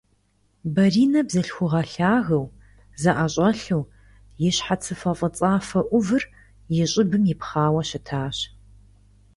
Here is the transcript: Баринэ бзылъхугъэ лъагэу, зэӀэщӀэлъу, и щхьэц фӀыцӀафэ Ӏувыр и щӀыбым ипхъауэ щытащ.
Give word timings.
Баринэ 0.73 1.21
бзылъхугъэ 1.27 1.81
лъагэу, 1.91 2.45
зэӀэщӀэлъу, 3.01 3.83
и 4.47 4.51
щхьэц 4.55 4.83
фӀыцӀафэ 4.99 5.79
Ӏувыр 5.89 6.23
и 6.81 6.85
щӀыбым 6.91 7.23
ипхъауэ 7.33 7.81
щытащ. 7.89 8.37